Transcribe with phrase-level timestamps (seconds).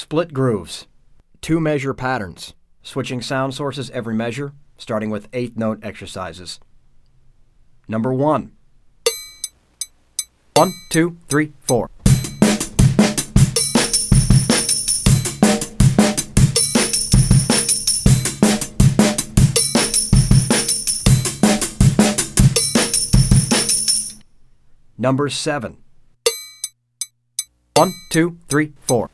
[0.00, 0.86] Split grooves.
[1.40, 2.54] Two measure patterns.
[2.84, 6.60] Switching sound sources every measure, starting with eighth note exercises.
[7.88, 8.52] Number one.
[10.54, 11.90] One, two, three, four.
[24.96, 25.78] Number seven.
[27.74, 29.10] One, two, three, four.